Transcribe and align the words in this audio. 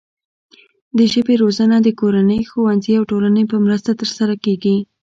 د 0.97 0.99
ژبې 1.13 1.35
روزنه 1.43 1.75
د 1.81 1.87
کورنۍ، 1.99 2.41
ښوونځي 2.49 2.93
او 2.99 3.03
ټولنې 3.11 3.43
په 3.51 3.57
مرسته 3.65 3.91
ترسره 3.99 4.35
کیږي. 4.45 4.75